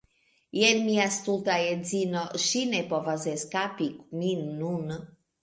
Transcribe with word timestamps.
Jen 0.59 0.79
mia 0.85 1.03
stulta 1.15 1.57
edzino 1.73 2.23
ŝi 2.47 2.63
ne 2.73 2.81
povas 2.95 3.27
eskapi 3.35 3.93
min 4.25 4.43
nun 4.65 4.99